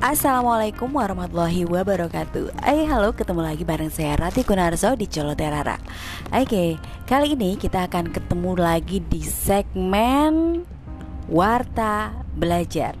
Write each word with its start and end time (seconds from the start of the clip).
Assalamualaikum 0.00 0.96
warahmatullahi 0.96 1.68
wabarakatuh. 1.68 2.64
Hai 2.64 2.88
halo 2.88 3.12
ketemu 3.12 3.44
lagi 3.44 3.68
bareng 3.68 3.92
saya 3.92 4.16
Rati 4.16 4.48
Kunarso 4.48 4.96
di 4.96 5.04
Colo 5.04 5.36
Terara. 5.36 5.76
Oke 6.32 6.80
kali 7.04 7.36
ini 7.36 7.60
kita 7.60 7.84
akan 7.84 8.08
ketemu 8.08 8.56
lagi 8.56 9.04
di 9.04 9.20
segmen 9.20 10.64
Warta 11.28 12.16
Belajar. 12.32 12.96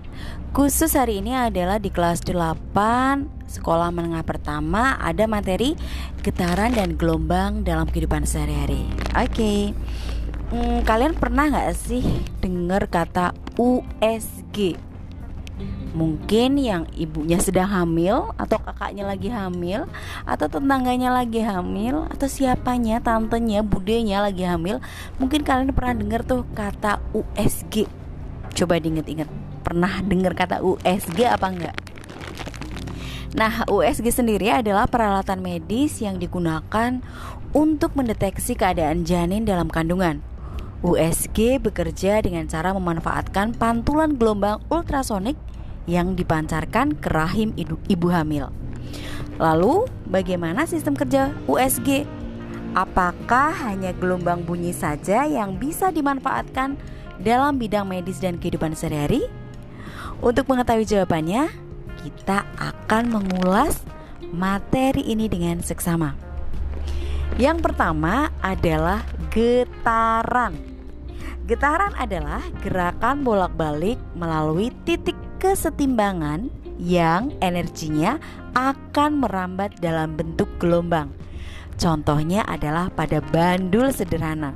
Khusus 0.52 0.92
hari 0.92 1.24
ini 1.24 1.32
adalah 1.32 1.80
di 1.80 1.88
kelas 1.88 2.20
8 2.20 2.68
Sekolah 3.48 3.88
menengah 3.88 4.20
pertama 4.20 5.00
Ada 5.00 5.24
materi 5.24 5.80
getaran 6.20 6.76
dan 6.76 7.00
gelombang 7.00 7.64
dalam 7.64 7.88
kehidupan 7.88 8.28
sehari-hari. 8.28 8.84
Oke 9.16 9.72
hmm, 10.52 10.84
Kalian 10.84 11.16
pernah 11.16 11.48
gak 11.48 11.80
sih 11.80 12.04
dengar 12.44 12.92
kata 12.92 13.32
USG? 13.56 14.89
Mungkin 15.90 16.54
yang 16.54 16.86
ibunya 16.94 17.42
sedang 17.42 17.66
hamil 17.66 18.30
atau 18.38 18.62
kakaknya 18.62 19.10
lagi 19.10 19.26
hamil 19.26 19.90
atau 20.22 20.46
tetangganya 20.46 21.10
lagi 21.10 21.42
hamil 21.42 22.06
atau 22.06 22.30
siapanya, 22.30 23.02
tantenya, 23.02 23.66
budenya 23.66 24.22
lagi 24.22 24.46
hamil. 24.46 24.78
Mungkin 25.18 25.42
kalian 25.42 25.74
pernah 25.74 25.94
dengar 25.98 26.22
tuh 26.22 26.46
kata 26.54 27.02
USG. 27.10 27.90
Coba 28.54 28.78
diinget-inget. 28.78 29.26
Pernah 29.66 29.98
dengar 30.06 30.38
kata 30.38 30.62
USG 30.62 31.26
apa 31.26 31.46
enggak? 31.50 31.76
Nah, 33.30 33.62
USG 33.66 34.10
sendiri 34.10 34.50
adalah 34.50 34.90
peralatan 34.90 35.38
medis 35.38 36.02
yang 36.02 36.18
digunakan 36.18 36.98
untuk 37.50 37.94
mendeteksi 37.98 38.54
keadaan 38.54 39.02
janin 39.02 39.42
dalam 39.42 39.66
kandungan. 39.70 40.22
USG 40.80 41.60
bekerja 41.60 42.24
dengan 42.24 42.48
cara 42.48 42.72
memanfaatkan 42.72 43.52
pantulan 43.54 44.16
gelombang 44.16 44.64
ultrasonik 44.72 45.36
yang 45.88 46.16
dipancarkan 46.16 46.96
ke 46.98 47.08
rahim 47.08 47.56
ibu 47.60 48.08
hamil. 48.10 48.52
Lalu, 49.40 49.88
bagaimana 50.04 50.68
sistem 50.68 50.92
kerja 50.92 51.32
USG? 51.48 52.04
Apakah 52.76 53.50
hanya 53.66 53.90
gelombang 53.96 54.44
bunyi 54.44 54.70
saja 54.70 55.26
yang 55.26 55.56
bisa 55.56 55.88
dimanfaatkan 55.90 56.76
dalam 57.18 57.56
bidang 57.56 57.88
medis 57.88 58.20
dan 58.20 58.36
kehidupan 58.36 58.76
sehari-hari? 58.76 59.26
Untuk 60.20 60.46
mengetahui 60.46 60.84
jawabannya, 60.84 61.48
kita 62.04 62.44
akan 62.60 63.04
mengulas 63.08 63.80
materi 64.30 65.02
ini 65.08 65.26
dengan 65.26 65.64
seksama. 65.64 66.14
Yang 67.40 67.72
pertama 67.72 68.28
adalah 68.44 69.00
getaran. 69.32 70.52
Getaran 71.48 71.96
adalah 71.96 72.44
gerakan 72.62 73.24
bolak-balik 73.24 73.98
melalui 74.14 74.70
titik 74.84 75.16
kesetimbangan 75.40 76.52
yang 76.76 77.32
energinya 77.40 78.20
akan 78.52 79.24
merambat 79.24 79.80
dalam 79.80 80.14
bentuk 80.14 80.46
gelombang. 80.60 81.08
Contohnya 81.80 82.44
adalah 82.44 82.92
pada 82.92 83.24
bandul 83.32 83.88
sederhana. 83.88 84.52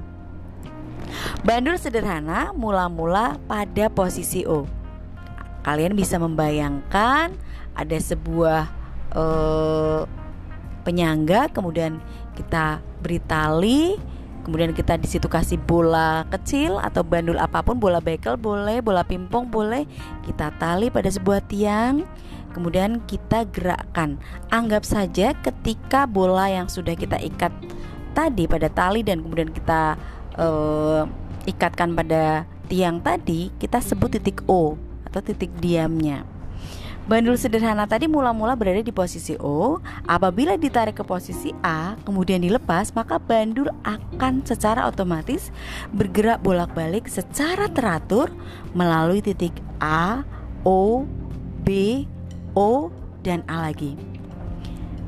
Bandul 1.40 1.80
sederhana 1.80 2.52
mula-mula 2.52 3.40
pada 3.48 3.88
posisi 3.88 4.44
O. 4.44 4.68
Kalian 5.64 5.96
bisa 5.96 6.20
membayangkan 6.20 7.32
ada 7.72 7.96
sebuah 7.96 8.68
uh, 9.16 10.04
penyangga, 10.84 11.48
kemudian 11.48 11.96
kita 12.36 12.84
beri 13.00 13.20
tali, 13.24 13.96
kemudian 14.44 14.76
kita 14.76 15.00
di 15.00 15.08
situ 15.08 15.26
kasih 15.26 15.56
bola 15.56 16.28
kecil 16.28 16.76
atau 16.78 17.00
bandul 17.00 17.40
apa 17.40 17.64
pun 17.64 17.80
bola 17.80 17.98
bekel 17.98 18.36
boleh 18.36 18.84
bola 18.84 19.02
pimpong 19.02 19.48
boleh 19.48 19.88
kita 20.28 20.52
tali 20.60 20.92
pada 20.92 21.08
sebuah 21.08 21.40
tiang 21.48 22.04
kemudian 22.54 23.02
kita 23.04 23.50
gerakkan. 23.50 24.16
Anggap 24.54 24.86
saja 24.86 25.34
ketika 25.42 26.06
bola 26.06 26.46
yang 26.46 26.70
sudah 26.70 26.94
kita 26.94 27.18
ikat 27.18 27.50
tadi 28.14 28.46
pada 28.46 28.70
tali 28.70 29.02
dan 29.02 29.26
kemudian 29.26 29.50
kita 29.50 29.98
uh, 30.38 31.02
ikatkan 31.50 31.98
pada 31.98 32.46
tiang 32.70 33.02
tadi 33.02 33.50
kita 33.58 33.82
sebut 33.82 34.16
titik 34.16 34.46
O 34.46 34.78
atau 35.04 35.20
titik 35.20 35.50
diamnya 35.58 36.22
Bandul 37.04 37.36
sederhana 37.36 37.84
tadi 37.84 38.08
mula-mula 38.08 38.56
berada 38.56 38.80
di 38.80 38.88
posisi 38.88 39.36
O. 39.36 39.76
Apabila 40.08 40.56
ditarik 40.56 40.96
ke 40.96 41.04
posisi 41.04 41.52
A, 41.60 42.00
kemudian 42.00 42.40
dilepas, 42.40 42.96
maka 42.96 43.20
bandul 43.20 43.68
akan 43.84 44.40
secara 44.40 44.88
otomatis 44.88 45.52
bergerak 45.92 46.40
bolak-balik 46.40 47.04
secara 47.04 47.68
teratur 47.68 48.32
melalui 48.72 49.20
titik 49.20 49.52
A, 49.84 50.24
O, 50.64 51.04
B, 51.60 52.08
O, 52.56 52.88
dan 53.20 53.44
A 53.52 53.68
lagi. 53.68 54.00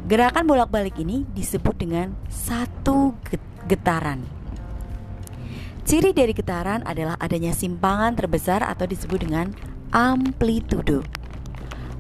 Gerakan 0.04 0.44
bolak-balik 0.44 1.00
ini 1.00 1.24
disebut 1.32 1.80
dengan 1.80 2.12
satu 2.28 3.16
getaran. 3.72 4.20
Ciri 5.88 6.12
dari 6.12 6.36
getaran 6.36 6.84
adalah 6.84 7.16
adanya 7.16 7.56
simpangan 7.56 8.12
terbesar 8.20 8.60
atau 8.60 8.84
disebut 8.84 9.24
dengan 9.24 9.56
amplitudo. 9.96 11.00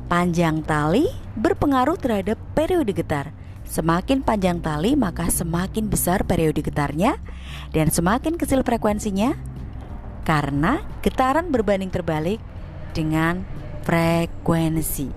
Panjang 0.06 0.62
tali 0.62 1.10
berpengaruh 1.34 1.98
terhadap 1.98 2.38
periode 2.54 2.94
getar. 2.94 3.34
Semakin 3.66 4.22
panjang 4.22 4.62
tali, 4.62 4.94
maka 4.94 5.26
semakin 5.26 5.90
besar 5.90 6.22
periode 6.22 6.62
getarnya, 6.62 7.18
dan 7.74 7.90
semakin 7.90 8.38
kecil 8.38 8.62
frekuensinya, 8.62 9.34
karena 10.22 10.86
getaran 11.02 11.50
berbanding 11.50 11.90
terbalik 11.90 12.38
dengan 12.94 13.42
frekuensi. 13.82 15.10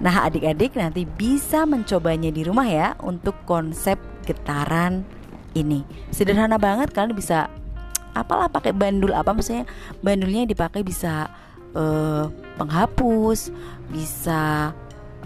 Nah, 0.00 0.24
adik-adik 0.24 0.72
nanti 0.72 1.04
bisa 1.04 1.68
mencobanya 1.68 2.32
di 2.32 2.40
rumah 2.40 2.64
ya 2.64 2.88
untuk 3.04 3.36
konsep 3.44 4.00
getaran 4.24 5.04
ini. 5.52 5.84
Sederhana 6.08 6.56
banget, 6.56 6.96
kalian 6.96 7.12
bisa 7.12 7.52
apalah 8.16 8.50
pakai 8.50 8.74
bandul 8.74 9.14
apa 9.14 9.30
maksudnya 9.30 9.68
bandulnya 10.02 10.42
dipakai 10.42 10.82
bisa 10.82 11.30
uh, 11.74 12.26
penghapus, 12.58 13.50
bisa 13.90 14.72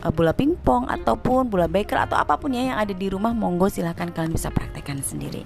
uh, 0.04 0.12
bola 0.12 0.36
pingpong 0.36 0.88
ataupun 0.88 1.48
bola 1.48 1.68
beker 1.70 2.08
atau 2.08 2.20
apa 2.20 2.36
pun 2.36 2.52
ya 2.52 2.74
yang 2.74 2.78
ada 2.78 2.92
di 2.92 3.08
rumah 3.08 3.32
monggo 3.32 3.68
silahkan 3.72 4.12
kalian 4.12 4.34
bisa 4.36 4.52
praktekkan 4.52 5.00
sendiri. 5.00 5.44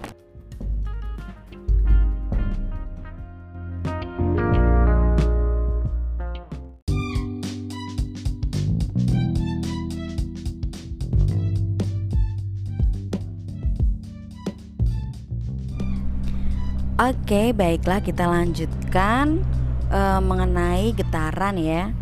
Oke, 16.98 17.54
baiklah 17.54 18.03
kita 18.03 18.26
lanjutkan 18.26 19.47
uh, 19.91 20.21
mengenai 20.22 20.94
getaran 20.97 21.56
ya. 21.60 21.93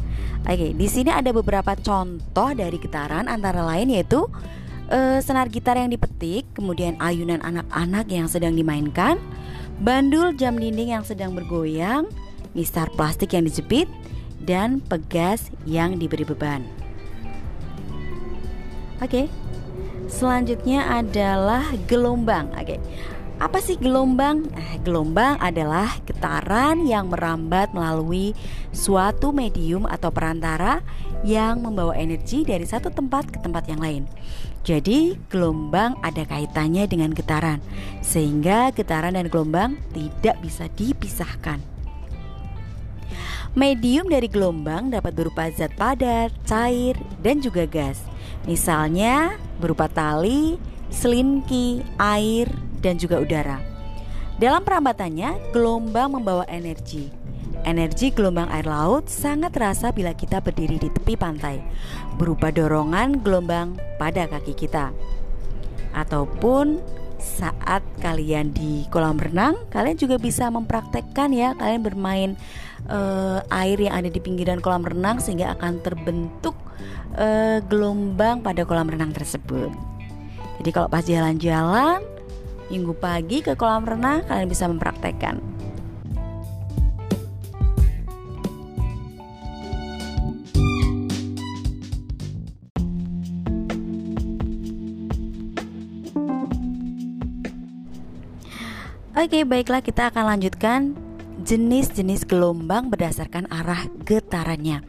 Oke, 0.46 0.78
di 0.78 0.86
sini 0.86 1.10
ada 1.10 1.34
beberapa 1.34 1.74
contoh 1.74 2.54
dari 2.54 2.78
getaran 2.78 3.26
antara 3.26 3.66
lain 3.66 3.90
yaitu 3.90 4.30
uh, 4.90 5.18
senar 5.18 5.50
gitar 5.50 5.74
yang 5.74 5.90
dipetik, 5.90 6.46
kemudian 6.54 6.94
ayunan 7.02 7.42
anak-anak 7.42 8.06
yang 8.06 8.30
sedang 8.30 8.54
dimainkan, 8.54 9.18
bandul 9.82 10.30
jam 10.38 10.54
dinding 10.54 10.94
yang 10.94 11.02
sedang 11.02 11.34
bergoyang, 11.34 12.06
mistar 12.54 12.86
plastik 12.94 13.34
yang 13.34 13.42
dijepit, 13.42 13.90
dan 14.46 14.78
pegas 14.78 15.50
yang 15.66 15.98
diberi 15.98 16.22
beban. 16.22 16.62
Oke. 19.02 19.28
Selanjutnya 20.06 20.86
adalah 20.86 21.74
gelombang. 21.90 22.54
Oke. 22.54 22.78
Apa 23.36 23.60
sih 23.60 23.76
gelombang? 23.76 24.48
Eh, 24.56 24.80
gelombang 24.80 25.36
adalah 25.44 26.00
getaran 26.08 26.88
yang 26.88 27.12
merambat 27.12 27.68
melalui 27.76 28.32
suatu 28.72 29.28
medium 29.28 29.84
atau 29.84 30.08
perantara 30.08 30.80
yang 31.20 31.60
membawa 31.60 31.92
energi 32.00 32.48
dari 32.48 32.64
satu 32.64 32.88
tempat 32.88 33.28
ke 33.28 33.38
tempat 33.44 33.68
yang 33.68 33.84
lain. 33.84 34.08
Jadi, 34.64 35.20
gelombang 35.28 36.00
ada 36.00 36.24
kaitannya 36.24 36.88
dengan 36.88 37.12
getaran, 37.12 37.60
sehingga 38.00 38.72
getaran 38.72 39.12
dan 39.12 39.28
gelombang 39.28 39.76
tidak 39.92 40.40
bisa 40.40 40.72
dipisahkan. 40.72 41.60
Medium 43.52 44.08
dari 44.08 44.32
gelombang 44.32 44.88
dapat 44.88 45.12
berupa 45.12 45.52
zat 45.52 45.76
padat, 45.76 46.32
cair, 46.48 46.96
dan 47.20 47.44
juga 47.44 47.68
gas. 47.68 48.00
Misalnya 48.48 49.36
berupa 49.60 49.92
tali, 49.92 50.56
selinki, 50.88 51.84
air, 52.00 52.48
dan 52.80 53.00
juga 53.00 53.20
udara. 53.20 53.58
Dalam 54.36 54.60
perambatannya, 54.64 55.52
gelombang 55.52 56.20
membawa 56.20 56.44
energi. 56.50 57.08
Energi 57.64 58.12
gelombang 58.12 58.46
air 58.52 58.68
laut 58.68 59.08
sangat 59.08 59.56
terasa 59.56 59.90
bila 59.90 60.12
kita 60.12 60.38
berdiri 60.38 60.76
di 60.76 60.92
tepi 60.92 61.16
pantai, 61.16 61.58
berupa 62.14 62.52
dorongan 62.52 63.24
gelombang 63.24 63.74
pada 63.96 64.28
kaki 64.28 64.54
kita. 64.54 64.92
Ataupun 65.96 66.78
saat 67.16 67.80
kalian 68.04 68.52
di 68.52 68.84
kolam 68.92 69.16
renang, 69.16 69.56
kalian 69.72 69.96
juga 69.96 70.20
bisa 70.20 70.46
mempraktekkan 70.52 71.32
ya, 71.32 71.56
kalian 71.56 71.82
bermain 71.82 72.30
uh, 72.92 73.40
air 73.50 73.80
yang 73.80 73.98
ada 73.98 74.12
di 74.12 74.20
pinggiran 74.20 74.60
kolam 74.60 74.84
renang 74.84 75.18
sehingga 75.18 75.56
akan 75.58 75.80
terbentuk 75.82 76.54
uh, 77.16 77.58
gelombang 77.66 78.44
pada 78.44 78.62
kolam 78.62 78.86
renang 78.86 79.10
tersebut. 79.10 79.72
Jadi 80.62 80.70
kalau 80.70 80.88
pas 80.92 81.02
jalan-jalan 81.02 82.04
minggu 82.68 82.94
pagi 82.98 83.42
ke 83.42 83.54
kolam 83.54 83.86
renang 83.86 84.26
kalian 84.26 84.48
bisa 84.50 84.66
mempraktekkan. 84.66 85.38
Oke, 99.16 99.42
baiklah 99.48 99.80
kita 99.80 100.12
akan 100.12 100.36
lanjutkan 100.36 101.05
jenis-jenis 101.46 102.26
gelombang 102.26 102.90
berdasarkan 102.90 103.46
arah 103.46 103.86
getarannya. 104.02 104.82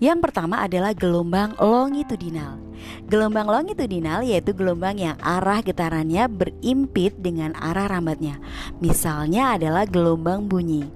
Yang 0.00 0.18
pertama 0.24 0.64
adalah 0.64 0.96
gelombang 0.96 1.52
longitudinal. 1.60 2.56
Gelombang 3.04 3.44
longitudinal 3.44 4.24
yaitu 4.24 4.56
gelombang 4.56 4.96
yang 4.96 5.20
arah 5.20 5.60
getarannya 5.60 6.24
berimpit 6.32 7.12
dengan 7.20 7.52
arah 7.60 7.92
rambatnya. 7.92 8.40
Misalnya 8.80 9.60
adalah 9.60 9.84
gelombang 9.84 10.48
bunyi. 10.48 10.88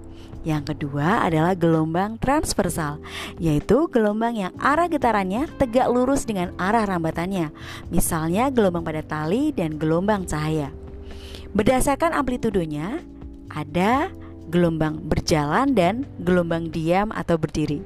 Yang 0.42 0.74
kedua 0.74 1.22
adalah 1.22 1.54
gelombang 1.54 2.18
transversal, 2.18 2.98
yaitu 3.38 3.86
gelombang 3.94 4.34
yang 4.34 4.52
arah 4.58 4.90
getarannya 4.90 5.46
tegak 5.54 5.86
lurus 5.86 6.26
dengan 6.26 6.50
arah 6.58 6.82
rambatannya. 6.82 7.54
Misalnya 7.94 8.50
gelombang 8.50 8.82
pada 8.82 9.06
tali 9.06 9.54
dan 9.54 9.78
gelombang 9.78 10.26
cahaya. 10.26 10.74
Berdasarkan 11.54 12.16
amplitudonya, 12.16 13.04
ada 13.52 14.10
gelombang 14.52 15.00
berjalan 15.08 15.72
dan 15.72 16.04
gelombang 16.20 16.68
diam 16.68 17.08
atau 17.16 17.40
berdiri. 17.40 17.80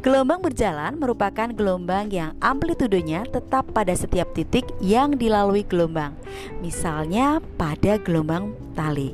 Gelombang 0.00 0.40
berjalan 0.40 0.96
merupakan 0.96 1.52
gelombang 1.52 2.08
yang 2.08 2.32
amplitudonya 2.40 3.28
tetap 3.28 3.68
pada 3.76 3.92
setiap 3.92 4.32
titik 4.32 4.64
yang 4.80 5.20
dilalui 5.20 5.68
gelombang. 5.68 6.16
Misalnya 6.64 7.44
pada 7.60 8.00
gelombang 8.00 8.56
tali. 8.72 9.12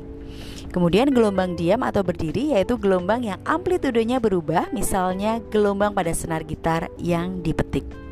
Kemudian 0.71 1.11
gelombang 1.11 1.59
diam 1.59 1.83
atau 1.83 2.03
berdiri 2.03 2.55
yaitu 2.55 2.79
gelombang 2.79 3.23
yang 3.23 3.39
amplitudonya 3.43 4.23
berubah, 4.23 4.71
misalnya 4.71 5.43
gelombang 5.51 5.91
pada 5.91 6.11
senar 6.15 6.47
gitar 6.47 6.87
yang 6.99 7.43
dipetik. 7.43 8.04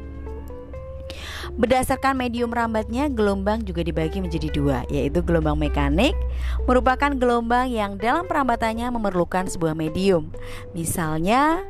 Berdasarkan 1.54 2.18
medium 2.18 2.50
rambatnya, 2.50 3.06
gelombang 3.14 3.62
juga 3.62 3.86
dibagi 3.86 4.18
menjadi 4.18 4.50
dua, 4.50 4.82
yaitu 4.90 5.22
gelombang 5.22 5.54
mekanik 5.54 6.18
merupakan 6.66 7.14
gelombang 7.14 7.70
yang 7.70 7.94
dalam 8.02 8.26
perambatannya 8.26 8.90
memerlukan 8.90 9.46
sebuah 9.46 9.78
medium. 9.78 10.34
Misalnya 10.74 11.62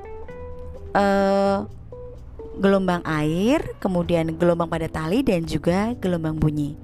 eh, 0.95 1.67
gelombang 2.63 3.03
air, 3.03 3.75
kemudian 3.83 4.31
gelombang 4.39 4.71
pada 4.71 4.87
tali 4.87 5.19
dan 5.19 5.43
juga 5.43 5.91
gelombang 5.99 6.39
bunyi. 6.39 6.79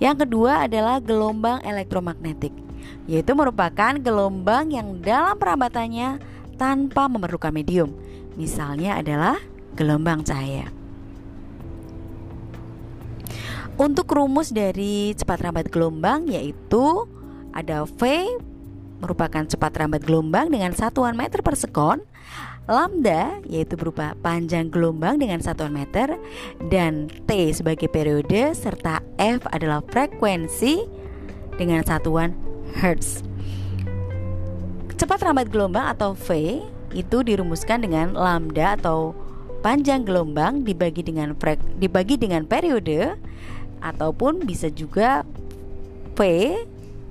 Yang 0.00 0.24
kedua 0.24 0.64
adalah 0.64 0.96
gelombang 0.96 1.60
elektromagnetik, 1.60 2.56
yaitu 3.04 3.36
merupakan 3.36 3.92
gelombang 4.00 4.72
yang 4.72 4.96
dalam 5.04 5.36
perambatannya 5.36 6.16
tanpa 6.56 7.04
memerlukan 7.04 7.52
medium. 7.52 7.92
Misalnya 8.40 8.96
adalah 8.96 9.36
gelombang 9.76 10.24
cahaya. 10.24 10.79
Untuk 13.80 14.12
rumus 14.12 14.52
dari 14.52 15.16
cepat 15.16 15.40
rambat 15.40 15.72
gelombang 15.72 16.28
yaitu 16.28 17.08
ada 17.56 17.88
V 17.88 18.28
merupakan 19.00 19.40
cepat 19.48 19.72
rambat 19.80 20.04
gelombang 20.04 20.52
dengan 20.52 20.76
satuan 20.76 21.16
meter 21.16 21.40
per 21.40 21.56
sekon 21.56 22.04
Lambda 22.68 23.40
yaitu 23.48 23.80
berupa 23.80 24.12
panjang 24.20 24.68
gelombang 24.68 25.16
dengan 25.16 25.40
satuan 25.40 25.72
meter 25.72 26.20
dan 26.68 27.08
T 27.24 27.56
sebagai 27.56 27.88
periode 27.88 28.52
serta 28.52 29.00
F 29.16 29.48
adalah 29.48 29.80
frekuensi 29.88 30.84
dengan 31.56 31.80
satuan 31.80 32.36
Hertz. 32.76 33.24
Cepat 35.00 35.24
rambat 35.24 35.48
gelombang 35.48 35.88
atau 35.88 36.12
V 36.12 36.60
itu 36.92 37.24
dirumuskan 37.24 37.80
dengan 37.80 38.12
lambda 38.12 38.76
atau 38.76 39.16
panjang 39.64 40.04
gelombang 40.04 40.64
dibagi 40.68 41.00
dengan 41.00 41.32
frek, 41.36 41.60
dibagi 41.80 42.20
dengan 42.20 42.44
periode 42.44 43.16
ataupun 43.80 44.44
bisa 44.44 44.68
juga 44.68 45.24
V 46.16 46.20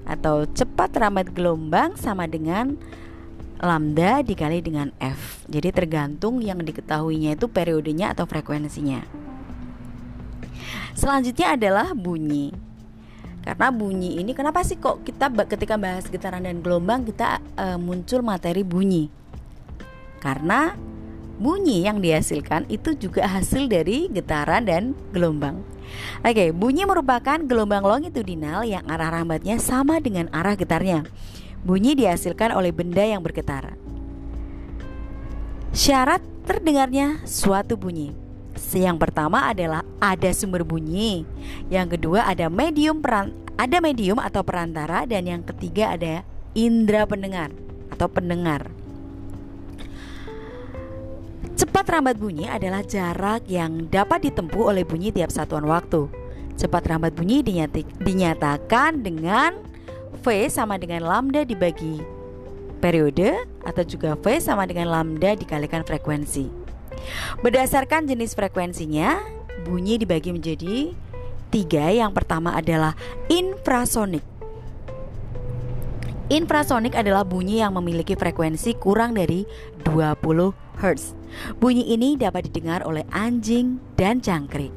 atau 0.10 0.46
cepat 0.50 0.94
rambat 0.98 1.34
gelombang 1.34 1.94
sama 1.98 2.26
dengan 2.26 2.78
lambda 3.60 4.24
dikali 4.24 4.64
dengan 4.64 4.90
F. 4.98 5.46
Jadi 5.52 5.70
tergantung 5.76 6.40
yang 6.40 6.64
diketahuinya 6.64 7.36
itu 7.36 7.46
periodenya 7.52 8.16
atau 8.16 8.24
frekuensinya. 8.26 9.04
Selanjutnya 10.96 11.60
adalah 11.60 11.92
bunyi. 11.94 12.52
Karena 13.40 13.72
bunyi 13.72 14.20
ini 14.20 14.36
kenapa 14.36 14.62
sih 14.68 14.76
kok 14.76 15.04
kita 15.08 15.32
ketika 15.48 15.80
bahas 15.80 16.06
getaran 16.12 16.44
dan 16.44 16.60
gelombang 16.60 17.08
kita 17.08 17.40
uh, 17.56 17.80
muncul 17.80 18.20
materi 18.20 18.68
bunyi? 18.68 19.08
Karena 20.20 20.76
bunyi 21.40 21.88
yang 21.88 22.04
dihasilkan 22.04 22.68
itu 22.68 22.94
juga 23.00 23.26
hasil 23.26 23.72
dari 23.72 24.12
getaran 24.12 24.68
dan 24.68 24.94
gelombang. 25.16 25.64
Oke, 26.22 26.54
bunyi 26.54 26.86
merupakan 26.86 27.40
gelombang 27.42 27.82
longitudinal 27.82 28.68
yang 28.68 28.86
arah 28.86 29.10
rambatnya 29.10 29.58
sama 29.58 29.98
dengan 30.04 30.30
arah 30.30 30.54
getarnya. 30.54 31.08
Bunyi 31.66 31.98
dihasilkan 31.98 32.54
oleh 32.54 32.70
benda 32.70 33.02
yang 33.02 33.24
bergetar. 33.24 33.74
Syarat 35.72 36.22
terdengarnya 36.46 37.24
suatu 37.26 37.80
bunyi. 37.80 38.14
Yang 38.76 38.98
pertama 39.02 39.50
adalah 39.50 39.82
ada 39.98 40.30
sumber 40.36 40.68
bunyi. 40.68 41.26
Yang 41.72 41.98
kedua 41.98 42.28
ada 42.28 42.52
medium 42.52 43.02
peran 43.02 43.34
ada 43.60 43.84
medium 43.84 44.24
atau 44.24 44.40
perantara 44.40 45.04
dan 45.04 45.28
yang 45.28 45.44
ketiga 45.44 45.92
ada 45.92 46.24
indera 46.56 47.04
pendengar 47.04 47.52
atau 47.92 48.08
pendengar. 48.08 48.72
Cepat 51.60 51.92
rambat 51.92 52.16
bunyi 52.16 52.48
adalah 52.48 52.80
jarak 52.88 53.44
yang 53.52 53.92
dapat 53.92 54.32
ditempuh 54.32 54.72
oleh 54.72 54.88
bunyi 54.88 55.12
tiap 55.12 55.28
satuan 55.28 55.68
waktu. 55.68 56.08
Cepat 56.56 56.88
rambat 56.88 57.12
bunyi 57.20 57.44
dinyatakan 58.00 59.04
dengan 59.04 59.60
V 60.24 60.48
sama 60.48 60.80
dengan 60.80 61.04
lambda 61.04 61.44
dibagi 61.44 62.00
periode 62.80 63.44
atau 63.68 63.84
juga 63.84 64.16
V 64.16 64.40
sama 64.40 64.64
dengan 64.72 64.88
lambda 64.88 65.36
dikalikan 65.36 65.84
frekuensi. 65.84 66.48
Berdasarkan 67.44 68.08
jenis 68.08 68.40
frekuensinya, 68.40 69.20
bunyi 69.68 70.00
dibagi 70.00 70.32
menjadi 70.32 70.96
tiga. 71.52 71.92
Yang 71.92 72.24
pertama 72.24 72.56
adalah 72.56 72.96
infrasonik. 73.28 74.24
Infrasonik 76.32 76.96
adalah 76.96 77.28
bunyi 77.28 77.60
yang 77.60 77.76
memiliki 77.76 78.16
frekuensi 78.16 78.80
kurang 78.80 79.20
dari 79.20 79.44
20 79.84 80.69
Hz. 80.80 81.14
Bunyi 81.60 81.84
ini 81.92 82.16
dapat 82.16 82.48
didengar 82.48 82.88
oleh 82.88 83.04
anjing 83.12 83.78
dan 84.00 84.24
jangkrik. 84.24 84.72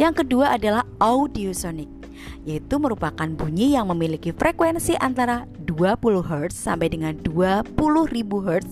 Yang 0.00 0.24
kedua 0.24 0.56
adalah 0.56 0.88
audiosonik, 0.96 1.88
yaitu 2.48 2.80
merupakan 2.80 3.28
bunyi 3.28 3.76
yang 3.76 3.92
memiliki 3.92 4.32
frekuensi 4.32 4.96
antara 4.96 5.44
20 5.68 6.24
Hz 6.24 6.56
sampai 6.56 6.88
dengan 6.88 7.12
20.000 7.20 7.68
Hz 8.48 8.68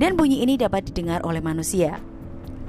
dan 0.00 0.16
bunyi 0.16 0.40
ini 0.40 0.56
dapat 0.56 0.88
didengar 0.88 1.20
oleh 1.28 1.44
manusia. 1.44 2.00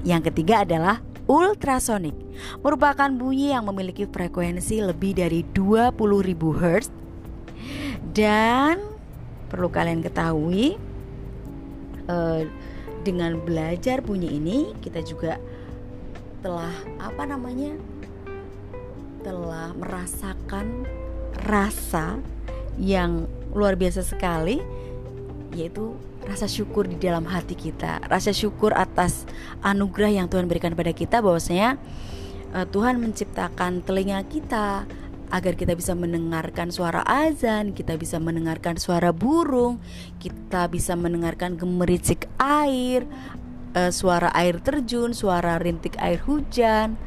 Yang 0.03 0.31
ketiga 0.31 0.67
adalah 0.67 0.99
ultrasonik, 1.27 2.15
merupakan 2.59 3.07
bunyi 3.07 3.55
yang 3.55 3.67
memiliki 3.67 4.07
frekuensi 4.07 4.83
lebih 4.83 5.15
dari 5.15 5.47
20.000 5.55 5.95
Hz 6.35 6.87
dan 8.11 8.79
perlu 9.49 9.69
kalian 9.71 10.01
ketahui 10.05 10.77
uh, 12.09 12.43
dengan 13.03 13.39
belajar 13.39 14.03
bunyi 14.03 14.35
ini 14.39 14.75
kita 14.83 14.99
juga 15.03 15.39
telah 16.39 16.71
apa 16.99 17.23
namanya 17.27 17.75
telah 19.23 19.75
merasakan 19.75 20.87
rasa 21.43 22.19
yang 22.79 23.27
luar 23.51 23.75
biasa 23.75 24.03
sekali 24.07 24.63
yaitu 25.51 25.91
rasa 26.23 26.45
syukur 26.45 26.85
di 26.85 26.95
dalam 26.95 27.25
hati 27.25 27.57
kita. 27.57 27.99
Rasa 28.05 28.29
syukur 28.31 28.71
atas 28.77 29.25
anugerah 29.65 30.13
yang 30.13 30.27
Tuhan 30.29 30.45
berikan 30.45 30.77
pada 30.77 30.93
kita 30.93 31.25
bahwasanya 31.25 31.81
uh, 32.53 32.65
Tuhan 32.69 33.01
menciptakan 33.01 33.81
telinga 33.81 34.21
kita 34.29 34.85
agar 35.29 35.53
kita 35.53 35.77
bisa 35.77 35.93
mendengarkan 35.93 36.73
suara 36.73 37.05
azan, 37.05 37.77
kita 37.77 37.95
bisa 38.01 38.17
mendengarkan 38.17 38.81
suara 38.81 39.13
burung, 39.13 39.77
kita 40.17 40.65
bisa 40.69 40.97
mendengarkan 40.97 41.53
gemericik 41.53 42.25
air, 42.41 43.05
uh, 43.77 43.93
suara 43.93 44.33
air 44.33 44.57
terjun, 44.57 45.13
suara 45.13 45.61
rintik 45.61 45.93
air 46.01 46.17
hujan, 46.25 46.97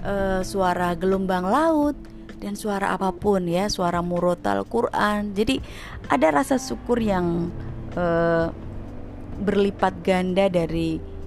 uh, 0.00 0.40
suara 0.40 0.96
gelombang 0.96 1.44
laut 1.44 1.96
dan 2.40 2.56
suara 2.56 2.96
apa 2.96 3.12
pun 3.12 3.44
ya, 3.44 3.68
suara 3.68 4.00
murotal 4.00 4.64
Quran. 4.64 5.36
Jadi 5.36 5.60
ada 6.08 6.32
rasa 6.32 6.56
syukur 6.56 6.96
yang 6.96 7.52
uh, 7.96 8.48
berlipat 9.44 10.02
ganda 10.02 10.48
dari 10.48 11.20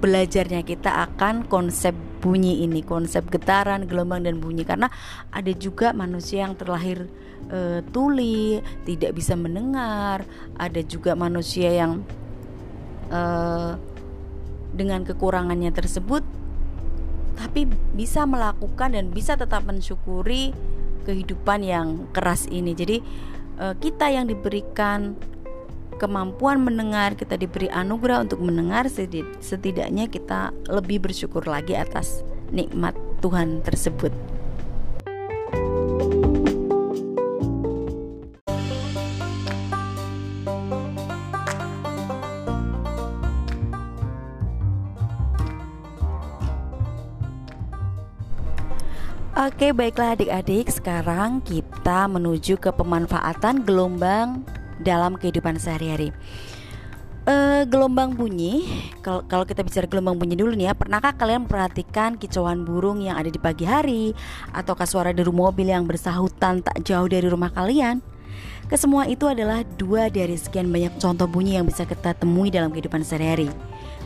belajarnya 0.00 0.64
kita 0.64 1.04
akan 1.04 1.44
konsep 1.52 1.92
bunyi 2.18 2.66
ini, 2.66 2.82
konsep 2.82 3.26
getaran, 3.30 3.86
gelombang 3.86 4.26
dan 4.26 4.42
bunyi 4.42 4.66
karena 4.66 4.90
ada 5.30 5.52
juga 5.54 5.94
manusia 5.94 6.44
yang 6.46 6.58
terlahir 6.58 7.06
uh, 7.50 7.80
tuli, 7.94 8.58
tidak 8.82 9.14
bisa 9.14 9.38
mendengar, 9.38 10.26
ada 10.58 10.80
juga 10.82 11.14
manusia 11.14 11.70
yang 11.70 12.02
uh, 13.14 13.78
dengan 14.74 15.06
kekurangannya 15.06 15.72
tersebut 15.72 16.20
tapi 17.38 17.70
bisa 17.94 18.26
melakukan 18.26 18.98
dan 18.98 19.14
bisa 19.14 19.38
tetap 19.38 19.62
mensyukuri 19.62 20.50
kehidupan 21.06 21.62
yang 21.62 22.10
keras 22.10 22.50
ini. 22.50 22.74
Jadi 22.74 22.98
uh, 23.62 23.78
kita 23.78 24.10
yang 24.10 24.26
diberikan 24.26 25.14
kemampuan 25.98 26.62
mendengar, 26.62 27.18
kita 27.18 27.34
diberi 27.34 27.66
anugerah 27.66 28.22
untuk 28.22 28.38
mendengar, 28.38 28.86
setidaknya 29.42 30.06
kita 30.06 30.54
lebih 30.70 31.02
bersyukur 31.02 31.42
lagi 31.44 31.74
atas 31.74 32.22
nikmat 32.54 32.94
Tuhan 33.18 33.60
tersebut. 33.66 34.14
Oke, 49.38 49.70
baiklah 49.70 50.18
adik-adik, 50.18 50.66
sekarang 50.70 51.38
kita 51.42 52.10
menuju 52.10 52.58
ke 52.58 52.74
pemanfaatan 52.74 53.62
gelombang 53.62 54.42
dalam 54.82 55.18
kehidupan 55.18 55.58
sehari-hari. 55.60 56.14
Uh, 57.28 57.68
gelombang 57.68 58.16
bunyi, 58.16 58.64
kalau 59.04 59.44
kita 59.44 59.60
bicara 59.60 59.84
gelombang 59.84 60.16
bunyi 60.16 60.32
dulu 60.32 60.56
nih 60.56 60.72
ya, 60.72 60.74
pernahkah 60.74 61.12
kalian 61.12 61.44
memperhatikan 61.44 62.16
kicauan 62.16 62.64
burung 62.64 63.04
yang 63.04 63.20
ada 63.20 63.28
di 63.28 63.36
pagi 63.36 63.68
hari 63.68 64.16
ataukah 64.56 64.88
suara 64.88 65.12
deru 65.12 65.36
mobil 65.36 65.68
yang 65.68 65.84
bersahutan 65.84 66.64
tak 66.64 66.80
jauh 66.88 67.04
dari 67.04 67.28
rumah 67.28 67.52
kalian? 67.52 68.00
Kesemua 68.72 69.04
itu 69.08 69.28
adalah 69.28 69.60
dua 69.76 70.08
dari 70.08 70.40
sekian 70.40 70.72
banyak 70.72 70.96
contoh 70.96 71.28
bunyi 71.28 71.60
yang 71.60 71.68
bisa 71.68 71.84
kita 71.84 72.16
temui 72.16 72.48
dalam 72.48 72.72
kehidupan 72.72 73.04
sehari-hari. 73.04 73.52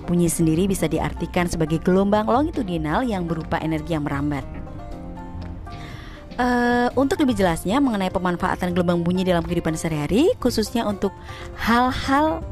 Bunyi 0.07 0.27
sendiri 0.27 0.67
bisa 0.67 0.91
diartikan 0.91 1.47
sebagai 1.47 1.79
gelombang 1.79 2.27
longitudinal 2.27 3.07
yang 3.07 3.31
berupa 3.31 3.59
energi 3.63 3.95
yang 3.95 4.03
merambat. 4.03 4.62
Uh, 6.43 6.91
untuk 6.99 7.23
lebih 7.23 7.39
jelasnya 7.39 7.79
mengenai 7.79 8.11
pemanfaatan 8.11 8.75
gelombang 8.75 9.07
bunyi 9.07 9.23
dalam 9.23 9.47
kehidupan 9.47 9.79
sehari-hari, 9.79 10.35
khususnya 10.43 10.83
untuk 10.83 11.15
hal-hal 11.55 12.43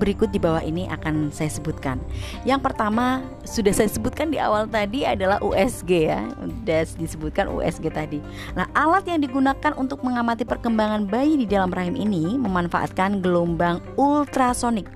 berikut 0.00 0.32
di 0.32 0.40
bawah 0.40 0.64
ini 0.64 0.88
akan 0.88 1.28
saya 1.28 1.52
sebutkan. 1.52 2.00
Yang 2.48 2.72
pertama 2.72 3.20
sudah 3.44 3.76
saya 3.76 3.92
sebutkan 3.92 4.32
di 4.32 4.40
awal 4.40 4.64
tadi 4.64 5.04
adalah 5.04 5.36
USG 5.44 6.08
ya, 6.08 6.24
sudah 6.40 6.80
disebutkan 6.96 7.52
USG 7.52 7.92
tadi. 7.92 8.24
Nah, 8.56 8.64
alat 8.72 9.04
yang 9.04 9.20
digunakan 9.20 9.76
untuk 9.76 10.00
mengamati 10.00 10.48
perkembangan 10.48 11.04
bayi 11.04 11.36
di 11.36 11.44
dalam 11.44 11.68
rahim 11.68 11.92
ini 11.92 12.40
memanfaatkan 12.40 13.20
gelombang 13.20 13.84
ultrasonik. 14.00 14.88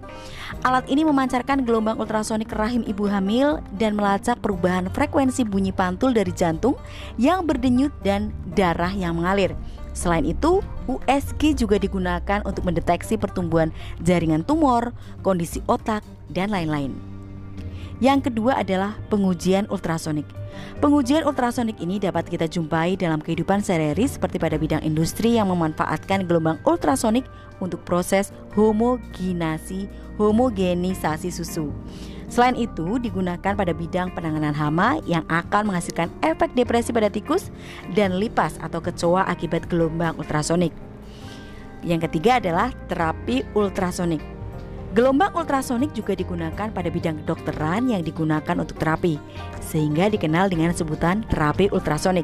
Alat 0.63 0.87
ini 0.89 1.03
memancarkan 1.03 1.67
gelombang 1.67 1.99
ultrasonik 2.01 2.49
rahim 2.55 2.87
ibu 2.87 3.05
hamil 3.11 3.61
dan 3.77 3.99
melacak 3.99 4.39
perubahan 4.41 4.89
frekuensi 4.89 5.43
bunyi 5.45 5.75
pantul 5.75 6.15
dari 6.15 6.31
jantung 6.31 6.79
yang 7.21 7.45
berdenyut 7.45 7.93
dan 8.01 8.33
darah 8.55 8.93
yang 8.95 9.19
mengalir. 9.19 9.53
Selain 9.95 10.27
itu, 10.27 10.61
USG 10.91 11.55
juga 11.55 11.79
digunakan 11.79 12.43
untuk 12.43 12.67
mendeteksi 12.67 13.15
pertumbuhan 13.17 13.71
jaringan 14.03 14.43
tumor, 14.43 14.93
kondisi 15.23 15.63
otak, 15.71 16.03
dan 16.29 16.51
lain-lain. 16.51 16.93
Yang 18.03 18.29
kedua 18.29 18.59
adalah 18.59 18.99
pengujian 19.07 19.71
ultrasonik. 19.71 20.27
Pengujian 20.83 21.23
ultrasonik 21.23 21.79
ini 21.79 22.03
dapat 22.03 22.27
kita 22.27 22.51
jumpai 22.51 22.99
dalam 22.99 23.23
kehidupan 23.23 23.63
sehari-hari 23.63 24.11
seperti 24.11 24.43
pada 24.43 24.59
bidang 24.59 24.83
industri 24.83 25.39
yang 25.39 25.47
memanfaatkan 25.51 26.27
gelombang 26.27 26.59
ultrasonik 26.67 27.23
untuk 27.63 27.87
proses 27.87 28.35
homogenasi 28.59 29.87
homogenisasi 30.19 31.31
susu. 31.31 31.71
Selain 32.29 32.57
itu, 32.57 32.99
digunakan 32.99 33.55
pada 33.55 33.73
bidang 33.77 34.11
penanganan 34.17 34.57
hama 34.57 34.99
yang 35.05 35.23
akan 35.29 35.71
menghasilkan 35.71 36.09
efek 36.25 36.53
depresi 36.57 36.91
pada 36.91 37.13
tikus 37.13 37.53
dan 37.93 38.17
lipas 38.17 38.57
atau 38.59 38.81
kecoa 38.81 39.29
akibat 39.29 39.69
gelombang 39.69 40.17
ultrasonik. 40.17 40.73
Yang 41.85 42.09
ketiga 42.09 42.41
adalah 42.41 42.73
terapi 42.89 43.45
ultrasonik. 43.53 44.25
Gelombang 44.95 45.35
ultrasonik 45.35 45.91
juga 45.91 46.15
digunakan 46.15 46.71
pada 46.71 46.87
bidang 46.87 47.27
kedokteran 47.27 47.91
yang 47.91 48.07
digunakan 48.07 48.55
untuk 48.55 48.79
terapi, 48.79 49.19
sehingga 49.59 50.07
dikenal 50.07 50.47
dengan 50.47 50.71
sebutan 50.71 51.27
terapi 51.27 51.67
ultrasonik. 51.75 52.23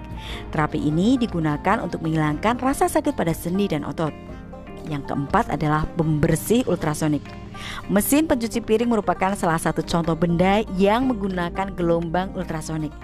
Terapi 0.54 0.78
ini 0.78 1.19
digunakan 1.19 1.83
untuk 1.83 1.99
menghilangkan 2.07 2.62
rasa 2.62 2.87
sakit 2.87 3.19
pada 3.19 3.35
sendi 3.35 3.66
dan 3.66 3.83
otot. 3.83 4.29
Yang 4.88 5.12
keempat 5.12 5.52
adalah 5.52 5.84
pembersih 5.99 6.64
ultrasonik. 6.64 7.25
Mesin 7.92 8.25
pencuci 8.25 8.64
piring 8.64 8.88
merupakan 8.88 9.37
salah 9.37 9.60
satu 9.60 9.84
contoh 9.84 10.16
benda 10.16 10.64
yang 10.80 11.04
menggunakan 11.04 11.76
gelombang 11.76 12.32
ultrasonik 12.32 12.94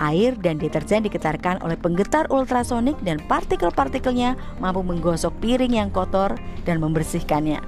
air 0.00 0.32
dan 0.40 0.56
deterjen 0.56 1.04
digetarkan 1.04 1.60
oleh 1.60 1.76
penggetar 1.76 2.26
ultrasonik 2.32 2.96
dan 3.04 3.20
partikel-partikelnya 3.28 4.34
mampu 4.58 4.80
menggosok 4.80 5.36
piring 5.44 5.76
yang 5.76 5.92
kotor 5.92 6.34
dan 6.64 6.80
membersihkannya. 6.80 7.60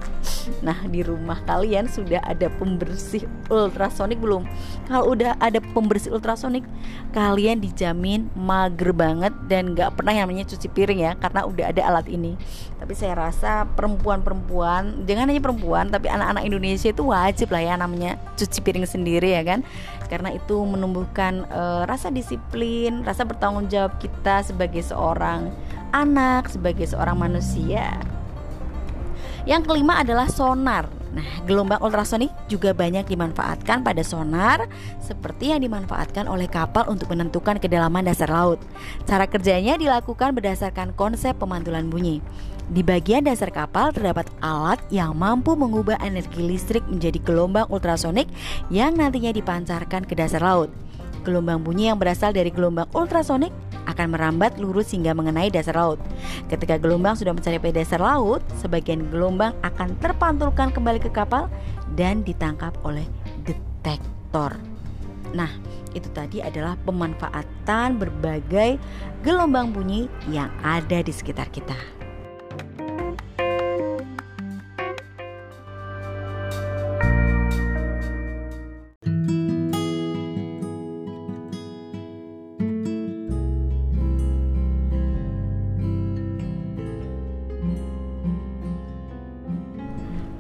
Nah, 0.64 0.74
di 0.90 1.06
rumah 1.06 1.38
kalian 1.46 1.86
sudah 1.86 2.18
ada 2.26 2.50
pembersih 2.58 3.28
ultrasonik 3.46 4.18
belum? 4.18 4.42
Kalau 4.90 5.14
udah 5.14 5.38
ada 5.38 5.62
pembersih 5.62 6.10
ultrasonik, 6.10 6.66
kalian 7.14 7.62
dijamin 7.62 8.26
mager 8.34 8.90
banget 8.90 9.30
dan 9.46 9.76
gak 9.78 9.94
pernah 9.94 10.10
yang 10.16 10.26
namanya 10.26 10.50
cuci 10.50 10.66
piring 10.72 11.00
ya, 11.04 11.12
karena 11.14 11.46
udah 11.46 11.70
ada 11.70 11.82
alat 11.86 12.10
ini. 12.10 12.34
Tapi 12.82 12.92
saya 12.98 13.14
rasa 13.14 13.70
perempuan-perempuan, 13.78 15.06
jangan 15.06 15.30
hanya 15.30 15.38
perempuan, 15.38 15.86
tapi 15.86 16.10
anak-anak 16.10 16.42
Indonesia 16.42 16.90
itu 16.90 17.06
wajib 17.06 17.54
lah 17.54 17.62
ya 17.62 17.74
namanya 17.78 18.18
cuci 18.34 18.58
piring 18.58 18.86
sendiri 18.88 19.38
ya 19.38 19.46
kan, 19.46 19.62
karena 20.10 20.34
itu 20.34 20.58
menumbuhkan 20.66 21.46
uh, 21.54 21.86
rasa 21.86 22.10
disiplin, 22.22 23.02
rasa 23.02 23.26
bertanggung 23.26 23.66
jawab 23.66 23.98
kita 23.98 24.46
sebagai 24.46 24.80
seorang 24.80 25.50
anak, 25.90 26.48
sebagai 26.48 26.86
seorang 26.86 27.18
manusia. 27.18 27.98
Yang 29.42 29.66
kelima 29.66 29.98
adalah 29.98 30.30
sonar. 30.30 30.86
Nah, 31.12 31.44
gelombang 31.44 31.82
ultrasonik 31.84 32.32
juga 32.48 32.72
banyak 32.72 33.04
dimanfaatkan 33.04 33.84
pada 33.84 34.00
sonar 34.00 34.64
seperti 34.96 35.52
yang 35.52 35.60
dimanfaatkan 35.60 36.24
oleh 36.24 36.48
kapal 36.48 36.88
untuk 36.88 37.12
menentukan 37.12 37.60
kedalaman 37.60 38.08
dasar 38.08 38.32
laut. 38.32 38.56
Cara 39.04 39.28
kerjanya 39.28 39.76
dilakukan 39.76 40.32
berdasarkan 40.32 40.96
konsep 40.96 41.36
pemantulan 41.36 41.92
bunyi. 41.92 42.24
Di 42.72 42.80
bagian 42.80 43.28
dasar 43.28 43.52
kapal 43.52 43.92
terdapat 43.92 44.32
alat 44.40 44.80
yang 44.88 45.12
mampu 45.12 45.52
mengubah 45.52 46.00
energi 46.00 46.40
listrik 46.40 46.86
menjadi 46.88 47.20
gelombang 47.20 47.68
ultrasonik 47.68 48.30
yang 48.72 48.96
nantinya 48.96 49.36
dipancarkan 49.36 50.08
ke 50.08 50.16
dasar 50.16 50.40
laut. 50.40 50.72
Gelombang 51.22 51.62
bunyi 51.62 51.86
yang 51.86 52.02
berasal 52.02 52.34
dari 52.34 52.50
gelombang 52.50 52.90
ultrasonik 52.98 53.54
akan 53.86 54.14
merambat 54.14 54.58
lurus 54.58 54.90
hingga 54.90 55.14
mengenai 55.14 55.50
dasar 55.50 55.78
laut. 55.78 55.98
Ketika 56.50 56.78
gelombang 56.78 57.14
sudah 57.14 57.34
mencapai 57.34 57.70
dasar 57.70 58.02
laut, 58.02 58.42
sebagian 58.58 59.06
gelombang 59.10 59.54
akan 59.62 59.94
terpantulkan 60.02 60.74
kembali 60.74 60.98
ke 60.98 61.10
kapal 61.14 61.46
dan 61.94 62.26
ditangkap 62.26 62.74
oleh 62.82 63.06
detektor. 63.46 64.54
Nah, 65.30 65.50
itu 65.94 66.10
tadi 66.10 66.42
adalah 66.42 66.74
pemanfaatan 66.82 68.02
berbagai 68.02 68.82
gelombang 69.22 69.70
bunyi 69.70 70.10
yang 70.26 70.50
ada 70.66 71.00
di 71.00 71.12
sekitar 71.14 71.48
kita. 71.54 72.01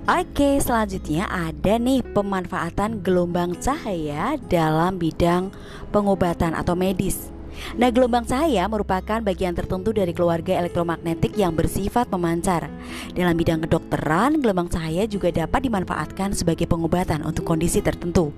Oke, 0.02 0.58
selanjutnya 0.58 1.30
ada 1.30 1.78
nih 1.78 2.02
pemanfaatan 2.02 3.06
gelombang 3.06 3.54
cahaya 3.62 4.34
dalam 4.50 4.98
bidang 4.98 5.54
pengobatan 5.94 6.58
atau 6.58 6.74
medis. 6.74 7.30
Nah, 7.78 7.86
gelombang 7.94 8.26
cahaya 8.26 8.66
merupakan 8.66 9.22
bagian 9.22 9.54
tertentu 9.54 9.94
dari 9.94 10.10
keluarga 10.10 10.58
elektromagnetik 10.58 11.38
yang 11.38 11.54
bersifat 11.54 12.10
memancar. 12.10 12.66
Dalam 13.14 13.38
bidang 13.38 13.62
kedokteran, 13.62 14.42
gelombang 14.42 14.74
cahaya 14.74 15.06
juga 15.06 15.30
dapat 15.30 15.70
dimanfaatkan 15.70 16.34
sebagai 16.34 16.66
pengobatan 16.66 17.22
untuk 17.22 17.46
kondisi 17.46 17.78
tertentu. 17.78 18.34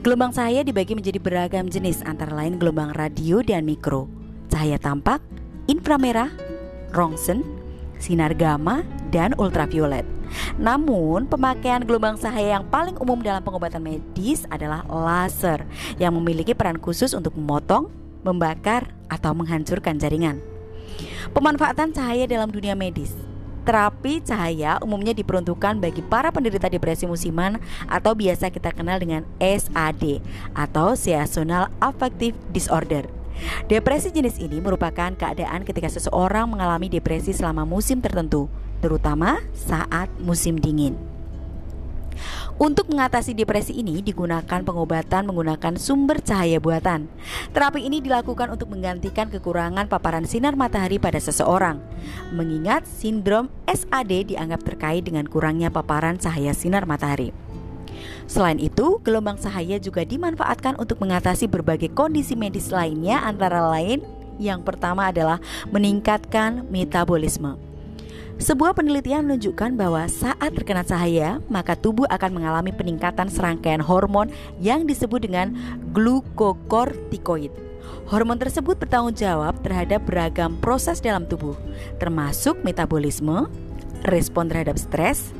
Gelombang 0.00 0.32
cahaya 0.32 0.64
dibagi 0.64 0.96
menjadi 0.96 1.20
beragam 1.20 1.68
jenis, 1.68 2.00
antara 2.08 2.32
lain 2.32 2.56
gelombang 2.56 2.96
radio 2.96 3.44
dan 3.44 3.68
mikro, 3.68 4.08
cahaya 4.48 4.80
tampak, 4.80 5.20
inframerah, 5.68 6.32
Rongsen, 6.96 7.61
sinar 8.02 8.34
gamma, 8.34 8.82
dan 9.14 9.30
ultraviolet. 9.38 10.02
Namun, 10.58 11.30
pemakaian 11.30 11.86
gelombang 11.86 12.18
cahaya 12.18 12.58
yang 12.58 12.66
paling 12.66 12.98
umum 12.98 13.22
dalam 13.22 13.46
pengobatan 13.46 13.84
medis 13.84 14.42
adalah 14.50 14.82
laser 14.90 15.62
yang 16.02 16.18
memiliki 16.18 16.50
peran 16.56 16.82
khusus 16.82 17.14
untuk 17.14 17.38
memotong, 17.38 17.86
membakar, 18.26 18.90
atau 19.06 19.30
menghancurkan 19.30 20.02
jaringan. 20.02 20.42
Pemanfaatan 21.30 21.94
cahaya 21.94 22.26
dalam 22.26 22.50
dunia 22.50 22.74
medis 22.74 23.14
Terapi 23.62 24.18
cahaya 24.26 24.82
umumnya 24.82 25.14
diperuntukkan 25.14 25.78
bagi 25.78 26.02
para 26.02 26.34
penderita 26.34 26.66
depresi 26.66 27.06
musiman 27.06 27.62
atau 27.86 28.10
biasa 28.10 28.50
kita 28.50 28.74
kenal 28.74 28.98
dengan 28.98 29.22
SAD 29.38 30.18
atau 30.50 30.98
Seasonal 30.98 31.70
Affective 31.78 32.34
Disorder. 32.50 33.21
Depresi 33.66 34.10
jenis 34.12 34.38
ini 34.38 34.58
merupakan 34.58 35.12
keadaan 35.14 35.62
ketika 35.62 35.88
seseorang 35.88 36.50
mengalami 36.50 36.92
depresi 36.92 37.32
selama 37.32 37.66
musim 37.66 38.02
tertentu, 38.02 38.50
terutama 38.82 39.40
saat 39.54 40.10
musim 40.20 40.58
dingin. 40.58 41.12
Untuk 42.60 42.92
mengatasi 42.92 43.32
depresi 43.32 43.74
ini 43.74 44.04
digunakan 44.04 44.60
pengobatan 44.62 45.26
menggunakan 45.26 45.74
sumber 45.80 46.20
cahaya 46.20 46.60
buatan. 46.60 47.08
Terapi 47.50 47.82
ini 47.82 47.98
dilakukan 48.04 48.52
untuk 48.52 48.70
menggantikan 48.70 49.32
kekurangan 49.32 49.88
paparan 49.88 50.28
sinar 50.28 50.54
matahari 50.54 51.00
pada 51.00 51.18
seseorang. 51.18 51.80
Mengingat 52.30 52.84
sindrom 52.86 53.48
SAD 53.66 54.30
dianggap 54.36 54.62
terkait 54.62 55.02
dengan 55.02 55.26
kurangnya 55.26 55.72
paparan 55.72 56.20
cahaya 56.20 56.52
sinar 56.52 56.84
matahari. 56.84 57.32
Selain 58.30 58.58
itu, 58.58 59.02
gelombang 59.02 59.38
cahaya 59.38 59.76
juga 59.82 60.06
dimanfaatkan 60.06 60.78
untuk 60.78 61.02
mengatasi 61.02 61.50
berbagai 61.50 61.90
kondisi 61.92 62.38
medis 62.38 62.70
lainnya 62.70 63.20
antara 63.22 63.66
lain 63.68 64.02
yang 64.40 64.64
pertama 64.64 65.12
adalah 65.12 65.38
meningkatkan 65.70 66.64
metabolisme. 66.70 67.58
Sebuah 68.42 68.74
penelitian 68.74 69.28
menunjukkan 69.28 69.78
bahwa 69.78 70.02
saat 70.10 70.50
terkena 70.56 70.82
cahaya, 70.82 71.38
maka 71.46 71.78
tubuh 71.78 72.08
akan 72.10 72.42
mengalami 72.42 72.74
peningkatan 72.74 73.30
serangkaian 73.30 73.78
hormon 73.78 74.34
yang 74.58 74.82
disebut 74.82 75.22
dengan 75.22 75.54
glukokortikoid. 75.94 77.52
Hormon 78.10 78.42
tersebut 78.42 78.74
bertanggung 78.82 79.14
jawab 79.14 79.62
terhadap 79.62 80.02
beragam 80.02 80.58
proses 80.58 80.98
dalam 80.98 81.22
tubuh, 81.22 81.54
termasuk 82.02 82.58
metabolisme, 82.66 83.46
respon 84.10 84.50
terhadap 84.50 84.74
stres, 84.74 85.30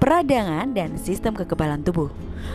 peradangan, 0.00 0.72
dan 0.72 0.96
sistem 0.96 1.36
kekebalan 1.36 1.84
tubuh. 1.84 2.08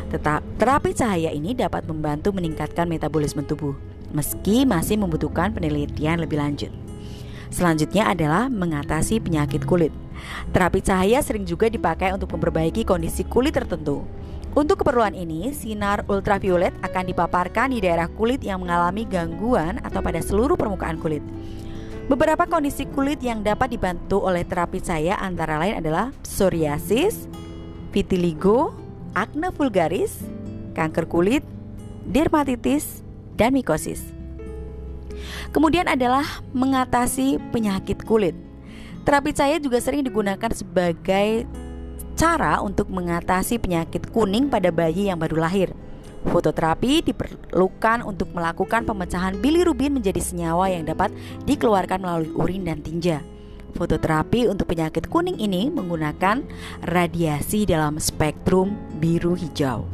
Tetap 0.10 0.42
terapi 0.58 0.94
cahaya 0.94 1.30
ini 1.34 1.54
dapat 1.54 1.86
membantu 1.86 2.34
meningkatkan 2.34 2.86
metabolisme 2.90 3.42
tubuh, 3.46 3.78
meski 4.14 4.64
masih 4.64 5.02
membutuhkan 5.02 5.54
penelitian 5.54 6.22
lebih 6.22 6.40
lanjut. 6.40 6.72
Selanjutnya 7.54 8.10
adalah 8.10 8.50
mengatasi 8.50 9.22
penyakit 9.22 9.62
kulit. 9.70 9.94
Terapi 10.50 10.82
cahaya 10.82 11.22
sering 11.22 11.46
juga 11.46 11.70
dipakai 11.70 12.10
untuk 12.10 12.34
memperbaiki 12.34 12.82
kondisi 12.82 13.22
kulit 13.28 13.54
tertentu. 13.54 14.02
Untuk 14.54 14.86
keperluan 14.86 15.18
ini, 15.18 15.50
sinar 15.50 16.06
ultraviolet 16.06 16.74
akan 16.86 17.10
dipaparkan 17.10 17.74
di 17.74 17.82
daerah 17.82 18.06
kulit 18.06 18.46
yang 18.46 18.62
mengalami 18.62 19.02
gangguan 19.06 19.82
atau 19.82 20.02
pada 20.02 20.22
seluruh 20.22 20.54
permukaan 20.54 21.02
kulit. 21.02 21.26
Beberapa 22.04 22.44
kondisi 22.52 22.84
kulit 22.92 23.24
yang 23.24 23.48
dapat 23.48 23.72
dibantu 23.72 24.20
oleh 24.28 24.44
terapi 24.44 24.84
cahaya 24.84 25.16
antara 25.24 25.56
lain 25.56 25.80
adalah 25.80 26.12
psoriasis, 26.20 27.32
vitiligo, 27.96 28.76
acne 29.16 29.56
vulgaris, 29.56 30.20
kanker 30.76 31.08
kulit, 31.08 31.48
dermatitis, 32.04 33.00
dan 33.40 33.56
mikosis. 33.56 34.04
Kemudian 35.56 35.88
adalah 35.88 36.44
mengatasi 36.52 37.40
penyakit 37.56 38.04
kulit. 38.04 38.36
Terapi 39.08 39.32
cahaya 39.32 39.64
juga 39.64 39.80
sering 39.80 40.04
digunakan 40.04 40.52
sebagai 40.52 41.48
cara 42.20 42.60
untuk 42.60 42.92
mengatasi 42.92 43.64
penyakit 43.64 44.12
kuning 44.12 44.52
pada 44.52 44.76
bayi 44.76 45.08
yang 45.08 45.24
baru 45.24 45.40
lahir. 45.40 45.72
Fototerapi 46.24 47.04
diperlukan 47.04 48.08
untuk 48.08 48.32
melakukan 48.32 48.88
pemecahan 48.88 49.36
bilirubin 49.44 50.00
menjadi 50.00 50.24
senyawa 50.24 50.72
yang 50.72 50.88
dapat 50.88 51.12
dikeluarkan 51.44 52.00
melalui 52.00 52.32
urin 52.32 52.64
dan 52.64 52.80
tinja. 52.80 53.20
Fototerapi 53.74 54.46
untuk 54.48 54.70
penyakit 54.70 55.10
kuning 55.10 55.42
ini 55.42 55.68
menggunakan 55.74 56.46
radiasi 56.86 57.66
dalam 57.66 57.98
spektrum 57.98 58.78
biru 59.02 59.34
hijau. 59.34 59.90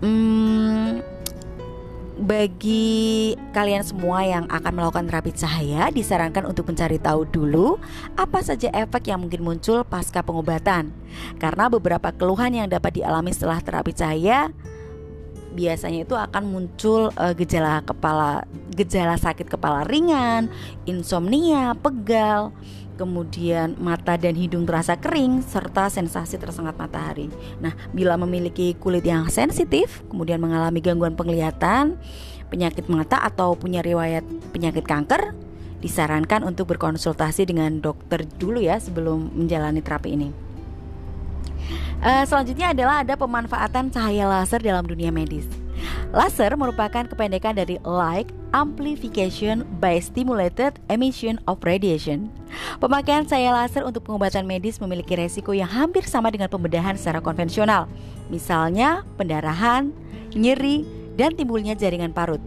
Hmm, 0.00 1.04
bagi 2.20 3.32
kalian 3.56 3.80
semua 3.80 4.20
yang 4.22 4.44
akan 4.52 4.72
melakukan 4.76 5.08
terapi 5.08 5.32
cahaya 5.32 5.88
disarankan 5.88 6.44
untuk 6.44 6.68
mencari 6.68 7.00
tahu 7.00 7.24
dulu 7.24 7.80
apa 8.14 8.44
saja 8.44 8.68
efek 8.76 9.08
yang 9.08 9.24
mungkin 9.24 9.40
muncul 9.40 9.80
pasca 9.88 10.20
pengobatan. 10.20 10.92
Karena 11.40 11.72
beberapa 11.72 12.12
keluhan 12.12 12.52
yang 12.52 12.68
dapat 12.68 13.00
dialami 13.00 13.32
setelah 13.32 13.58
terapi 13.64 13.96
cahaya 13.96 14.52
biasanya 15.54 16.06
itu 16.06 16.14
akan 16.14 16.44
muncul 16.46 17.10
uh, 17.14 17.34
gejala 17.34 17.82
kepala 17.82 18.46
gejala 18.74 19.18
sakit 19.18 19.50
kepala 19.50 19.84
ringan, 19.84 20.48
insomnia, 20.86 21.74
pegal, 21.76 22.54
kemudian 23.00 23.80
mata 23.80 24.20
dan 24.20 24.36
hidung 24.36 24.68
terasa 24.68 25.00
kering, 25.00 25.40
serta 25.40 25.88
sensasi 25.88 26.36
tersengat 26.36 26.76
matahari. 26.76 27.32
Nah, 27.64 27.72
bila 27.96 28.20
memiliki 28.20 28.76
kulit 28.76 29.08
yang 29.08 29.28
sensitif, 29.32 30.04
kemudian 30.12 30.36
mengalami 30.36 30.84
gangguan 30.84 31.16
penglihatan, 31.16 31.96
penyakit 32.52 32.88
mata 32.92 33.16
atau 33.24 33.56
punya 33.56 33.80
riwayat 33.80 34.20
penyakit 34.52 34.84
kanker, 34.84 35.32
disarankan 35.80 36.44
untuk 36.44 36.76
berkonsultasi 36.76 37.48
dengan 37.48 37.80
dokter 37.80 38.28
dulu 38.36 38.60
ya 38.60 38.76
sebelum 38.76 39.32
menjalani 39.32 39.80
terapi 39.80 40.12
ini. 40.12 40.49
Uh, 42.00 42.24
selanjutnya 42.24 42.72
adalah 42.72 43.04
ada 43.04 43.12
pemanfaatan 43.12 43.92
cahaya 43.92 44.24
laser 44.24 44.56
dalam 44.64 44.88
dunia 44.88 45.12
medis. 45.12 45.44
Laser 46.16 46.56
merupakan 46.56 47.04
kependekan 47.04 47.52
dari 47.52 47.76
Light 47.84 48.32
Amplification 48.56 49.68
by 49.78 50.00
Stimulated 50.00 50.80
Emission 50.88 51.36
of 51.44 51.60
Radiation. 51.60 52.32
Pemakaian 52.80 53.28
cahaya 53.28 53.52
laser 53.52 53.84
untuk 53.84 54.08
pengobatan 54.08 54.48
medis 54.48 54.80
memiliki 54.80 55.12
resiko 55.12 55.52
yang 55.52 55.68
hampir 55.68 56.08
sama 56.08 56.32
dengan 56.32 56.48
pembedahan 56.48 56.96
secara 56.96 57.20
konvensional. 57.20 57.84
Misalnya 58.32 59.04
pendarahan, 59.20 59.92
nyeri, 60.32 60.88
dan 61.20 61.36
timbulnya 61.36 61.76
jaringan 61.76 62.16
parut. 62.16 62.40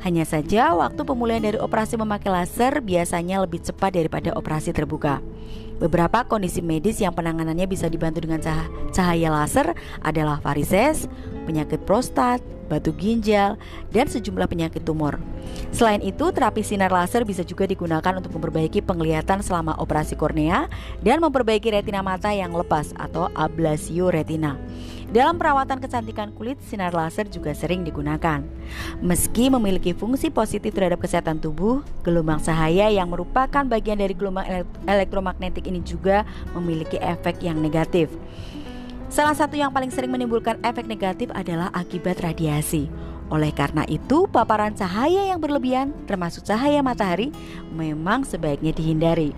Hanya 0.00 0.24
saja 0.24 0.72
waktu 0.72 1.04
pemulihan 1.04 1.44
dari 1.44 1.60
operasi 1.60 2.00
memakai 2.00 2.32
laser 2.32 2.80
biasanya 2.80 3.44
lebih 3.44 3.60
cepat 3.60 3.94
daripada 4.00 4.32
operasi 4.32 4.72
terbuka. 4.72 5.20
Beberapa 5.84 6.24
kondisi 6.24 6.64
medis 6.64 6.96
yang 6.96 7.12
penanganannya 7.12 7.68
bisa 7.68 7.92
dibantu 7.92 8.24
dengan 8.24 8.40
cahaya 8.88 9.28
laser 9.28 9.76
adalah 10.00 10.40
varises, 10.40 11.04
penyakit 11.44 11.84
prostat, 11.84 12.40
batu 12.66 12.90
ginjal, 12.96 13.60
dan 13.92 14.08
sejumlah 14.08 14.48
penyakit 14.48 14.82
tumor. 14.82 15.20
Selain 15.70 16.00
itu, 16.00 16.32
terapi 16.32 16.64
sinar 16.64 16.90
laser 16.90 17.22
bisa 17.22 17.44
juga 17.44 17.68
digunakan 17.68 18.16
untuk 18.16 18.32
memperbaiki 18.34 18.80
penglihatan 18.80 19.44
selama 19.44 19.76
operasi 19.78 20.16
kornea 20.16 20.66
dan 21.04 21.20
memperbaiki 21.20 21.70
retina 21.70 22.00
mata 22.00 22.32
yang 22.32 22.50
lepas 22.56 22.96
atau 22.96 23.28
ablasio 23.36 24.08
retina. 24.08 24.56
Dalam 25.14 25.38
perawatan 25.38 25.78
kecantikan 25.78 26.34
kulit, 26.34 26.58
sinar 26.64 26.90
laser 26.90 27.30
juga 27.30 27.54
sering 27.54 27.86
digunakan. 27.86 28.42
Meski 28.98 29.46
memiliki 29.46 29.94
fungsi 29.94 30.26
positif 30.26 30.74
terhadap 30.74 30.98
kesehatan 30.98 31.38
tubuh, 31.38 31.86
gelombang 32.02 32.42
cahaya 32.42 32.90
yang 32.90 33.12
merupakan 33.12 33.62
bagian 33.62 34.00
dari 34.00 34.16
gelombang 34.16 34.66
elektromagnetik 34.90 35.70
ini 35.70 35.86
juga 35.86 36.26
memiliki 36.56 36.98
efek 36.98 37.46
yang 37.46 37.62
negatif. 37.62 38.10
Salah 39.14 39.38
satu 39.38 39.54
yang 39.54 39.70
paling 39.70 39.94
sering 39.94 40.10
menimbulkan 40.10 40.58
efek 40.66 40.90
negatif 40.90 41.30
adalah 41.38 41.70
akibat 41.70 42.18
radiasi. 42.18 42.90
Oleh 43.30 43.54
karena 43.54 43.86
itu, 43.86 44.26
paparan 44.26 44.74
cahaya 44.74 45.30
yang 45.30 45.38
berlebihan, 45.38 45.94
termasuk 46.10 46.42
cahaya 46.42 46.82
matahari, 46.82 47.30
memang 47.70 48.26
sebaiknya 48.26 48.74
dihindari. 48.74 49.30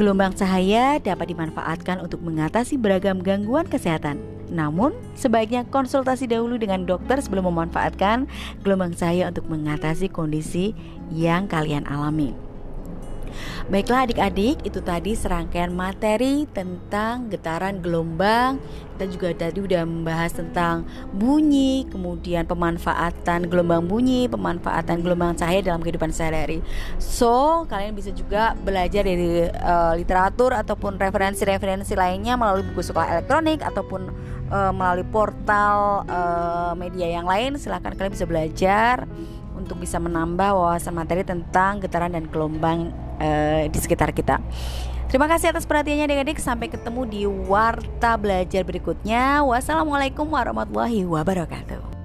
Gelombang 0.00 0.32
cahaya 0.32 0.96
dapat 0.96 1.28
dimanfaatkan 1.28 2.00
untuk 2.00 2.24
mengatasi 2.24 2.80
beragam 2.80 3.20
gangguan 3.20 3.68
kesehatan. 3.68 4.16
Namun, 4.48 4.96
sebaiknya 5.12 5.68
konsultasi 5.68 6.24
dahulu 6.24 6.56
dengan 6.56 6.88
dokter 6.88 7.20
sebelum 7.20 7.52
memanfaatkan 7.52 8.24
gelombang 8.64 8.96
cahaya 8.96 9.28
untuk 9.28 9.44
mengatasi 9.52 10.08
kondisi 10.08 10.72
yang 11.12 11.44
kalian 11.52 11.84
alami. 11.84 12.32
Baiklah 13.70 14.06
adik-adik, 14.06 14.62
itu 14.66 14.80
tadi 14.82 15.14
serangkaian 15.14 15.70
materi 15.70 16.44
tentang 16.50 17.30
getaran 17.30 17.78
gelombang. 17.78 18.58
Kita 18.96 19.04
juga 19.08 19.26
tadi 19.32 19.64
udah 19.64 19.82
membahas 19.88 20.36
tentang 20.36 20.84
bunyi, 21.16 21.88
kemudian 21.88 22.44
pemanfaatan 22.44 23.48
gelombang 23.48 23.88
bunyi, 23.88 24.28
pemanfaatan 24.28 25.00
gelombang 25.00 25.32
cahaya 25.40 25.64
dalam 25.64 25.80
kehidupan 25.80 26.12
sehari-hari. 26.12 26.60
So, 27.00 27.64
kalian 27.70 27.96
bisa 27.96 28.12
juga 28.12 28.52
belajar 28.60 29.08
dari 29.08 29.48
uh, 29.48 29.96
literatur 29.96 30.52
ataupun 30.52 31.00
referensi-referensi 31.00 31.96
lainnya 31.96 32.36
melalui 32.36 32.66
buku 32.68 32.84
sekolah 32.84 33.08
elektronik 33.16 33.64
ataupun 33.64 34.12
uh, 34.52 34.72
melalui 34.76 35.08
portal 35.08 36.04
uh, 36.04 36.76
media 36.76 37.08
yang 37.08 37.24
lain. 37.24 37.56
Silahkan 37.56 37.96
kalian 37.96 38.12
bisa 38.12 38.28
belajar 38.28 39.08
untuk 39.56 39.80
bisa 39.80 39.96
menambah 39.96 40.56
wawasan 40.56 40.96
materi 40.96 41.24
tentang 41.24 41.80
getaran 41.80 42.12
dan 42.12 42.28
gelombang 42.28 42.92
uh, 43.20 43.68
di 43.68 43.78
sekitar 43.78 44.10
kita. 44.16 44.40
Terima 45.10 45.26
kasih 45.26 45.50
atas 45.50 45.66
perhatiannya 45.66 46.06
adik-adik. 46.06 46.38
Sampai 46.38 46.70
ketemu 46.70 47.02
di 47.04 47.22
warta 47.26 48.14
belajar 48.14 48.62
berikutnya. 48.62 49.42
Wassalamualaikum 49.42 50.26
warahmatullahi 50.26 51.02
wabarakatuh. 51.02 51.99